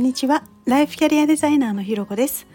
[0.00, 0.44] んにちは。
[0.64, 2.46] ライフキャリアデザイナーのひろこです。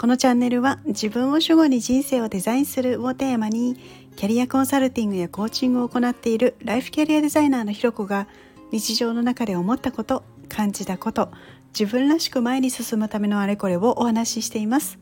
[0.00, 3.76] このチャンネルは自分を主語に人生をデザインするをテーマに
[4.16, 8.26] キャリアコンサルティングやコーチングを行っているライフキャリアデザイナーのひろこが
[8.72, 11.30] 日常の中で思ったこと感じたこと
[11.78, 14.98] 自分らしく前に進むためのあれこれをお話ししています。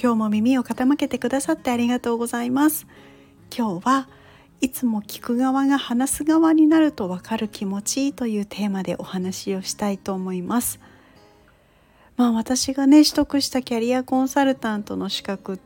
[0.00, 2.86] 今日も耳を傾けてくださってありがとうございます。
[3.54, 4.08] 今日は
[4.62, 10.80] いつも聞く側が話す側になると分かる気持ちというテーマでお話をしたいと思います。
[12.16, 15.58] まあ私がね取得したキャリアコンサルタントの資格っ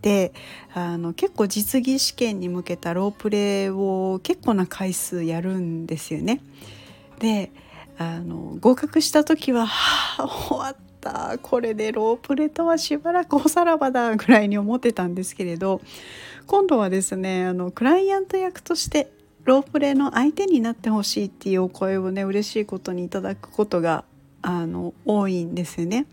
[0.00, 0.32] て
[0.74, 6.40] あの結構実技試験に向けたロープレイを結構な回数やるんですよね。
[7.18, 7.52] で
[7.98, 15.82] あの合格した時は「はあ終わったこれでロープレとはしばらくおさらばだ」ぐらいに思ってたんですけれど
[16.46, 19.12] 今度はですねあのクライアント役として
[19.44, 24.04] ロープレイの相手になってほしいっていうお声をね嬉しいことにいただくことが
[24.42, 26.06] あの多いんですよね。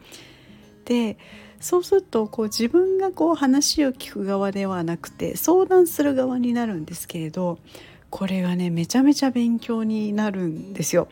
[0.86, 1.18] で
[1.60, 7.58] そうするとこう自分がこう話を聞く側ではなくて相談する側になるんですけれど
[8.10, 11.08] これがねめちゃめちゃ勉強になるんですよ。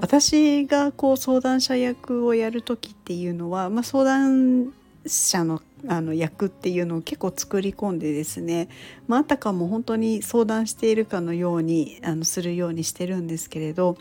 [0.00, 4.72] 私がこう相談者役をやる時っていうのは、まあ、相談
[5.06, 8.68] 者のあの役っていうのを結構作り込んでですね、
[9.08, 13.96] まあ、あたかも本当に相談しているかのようにあのするようにしてるんですけれど、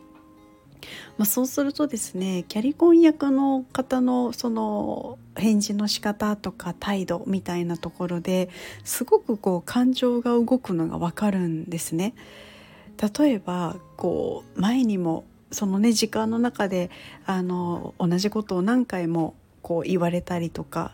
[1.18, 8.50] まあ、そうするとですねキャリコン役の方のその返事の仕方とか態度みたいなところで
[8.84, 12.14] すごくこう感情が動くのがわかるんですね。
[13.20, 16.90] 例えばこう前にもそのね時間の中で
[17.26, 20.94] あの同じことを何回もこう言われたりとか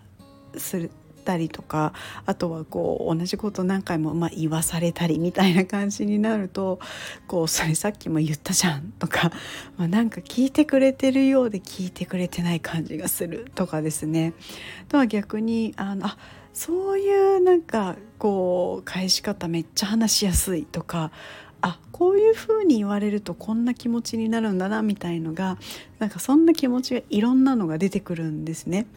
[0.56, 0.92] する
[1.28, 1.92] たりとか
[2.26, 6.80] あとはこう同じこと何回もまあ言わされたりみたいな感じになると
[7.28, 9.32] こうそれさっきも言ったじゃんとか、
[9.76, 14.34] まあ、なんか聞いてくれてるようで聞いてくれてない感じがするとかですね
[14.88, 16.18] とは逆にあのあ
[16.54, 21.12] そういうなんかこう返し方めっちゃ話しやすいとか
[21.62, 25.58] あこういう風に言われるとこんな気持ちになるんだなみたいのが
[26.00, 28.88] なんかそんな気持ちがいろんなのが出てくるんですね。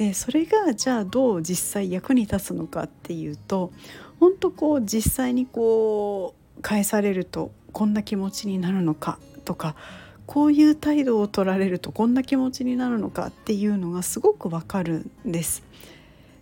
[0.00, 3.70] でそれがじゃあどう実際役に立つのかっていうと
[4.18, 9.76] 本当こう実際にこう返されるとこんな気持ちになるのかとか
[10.24, 15.62] こういう態度を取られるとこんな気持ちになるのかっていうのがすごくわかるんです。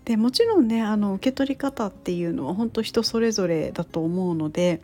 [0.05, 4.81] でもちろんねあの受け取り方っていうのは本当人それぞれだと思うので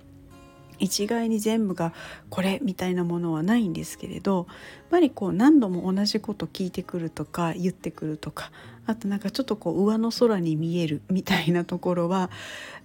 [0.78, 1.92] 一概に全部が
[2.30, 4.46] これみたいなものはないんですけれどやっ
[4.90, 8.50] ぱりこう何度も同じこと聞いてくるとか言ってくるとか
[8.86, 12.30] あとなんかちょっとこう上の空に見えるみたいなところは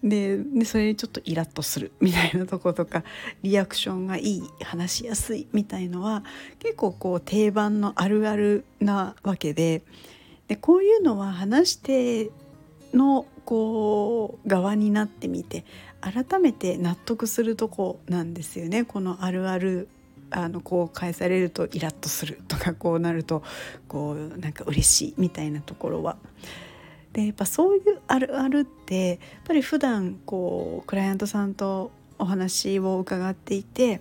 [0.03, 3.03] ででそれにちょっとイラッとするみたいなとことか
[3.43, 6.23] リアクションがいい話しやすいみたいのは
[6.59, 9.83] 結構こう定番のあるあるなわけで
[10.47, 12.31] でこういうのは話して
[12.93, 15.65] のこう側になってみて
[16.01, 19.89] 改めて納得するとこなんですよねこのあるある
[20.31, 23.43] あのこう返されるとイラッとするとかこうなると
[23.87, 26.17] こうなんか嬉しいみたいなところは。
[27.13, 33.99] でやっぱそういうあるあるってやっぱり普段こうクライアントさんとお話を伺っていて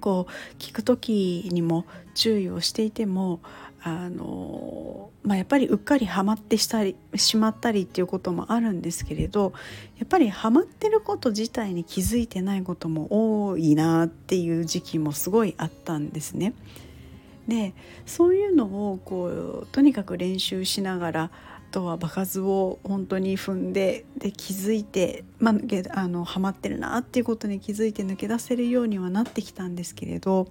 [0.00, 1.84] こう聞く時にも
[2.14, 3.40] 注意をしていても
[3.80, 9.52] あのまあ、やっぱりうっかりハマってしたりしまったりっていうこともあるんですけれど
[9.98, 16.54] やっぱりハマってること自体に気づいてないことも多いなっていう時期もすごいあったんですね。
[17.46, 17.72] で
[18.04, 19.26] そういうのをこ
[19.62, 21.30] うとにかく練習しながら
[21.70, 25.54] とは場数を本当に踏んでで気づいて、まあ、
[26.00, 30.48] あのハマってるなっていうことに気づいて抜け出せるようにはなってきたんですけれど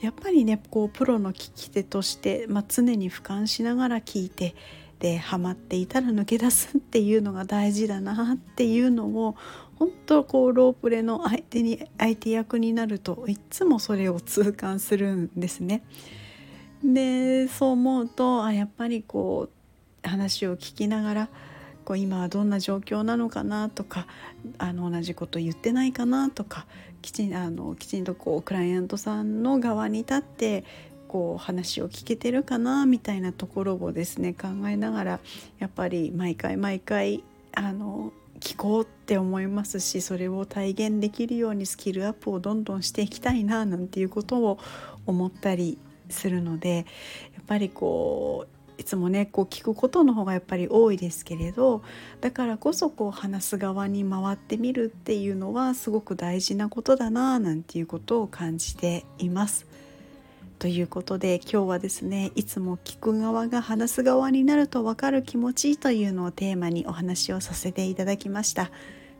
[0.00, 4.54] やっぱりねこうプロの聞き手として、まあ、常に俯瞰しながら聞いて
[5.00, 9.36] でハマっていたら抜け出すっていうのが大事だなっていうのを
[9.76, 15.84] 本当こうロープレの相手に相手役になるといつもそれを痛感するんですね。
[16.82, 19.57] でそう思うとあやっぱりこう
[20.02, 21.28] 話を聞きながら
[21.84, 24.06] こう今はどんな状況なのかなとか
[24.58, 26.66] あの同じこと言ってないかなとか
[27.00, 30.64] きちんあのきちんとこうクライアントさんの側に立って
[31.08, 35.20] こう話を聞けてるかなみたいなところをですね考えながら
[35.58, 37.24] やっぱり毎回毎回
[37.54, 44.58] あの聞こうって思いますしそれを体現できるようにスキルアップをどんどんしていきたいななんていうことを
[45.06, 45.78] 思ったり
[46.10, 46.86] するので
[47.34, 51.82] やっぱりこういつもねこう聞くことの方がやっぱり多いですけれど
[52.20, 59.66] だからこそこう話す側に回ってみるっていうのはすごく大事なことだななんていうことを感じています。
[60.58, 68.70] ということで今日はですねいつも聞く側が話す側になると分かる気持ちというのをテーマにお話をさせていただきました。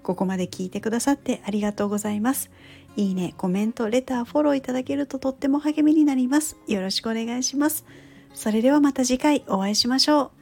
[0.03, 2.51] ここまで聞いてくださってありがとうございます。
[2.97, 6.57] いいねコメントレターフォローいただけるととっても励みになります。
[6.67, 7.85] よろしくお願いします。
[8.35, 10.38] それではまた次回お会いしましょう。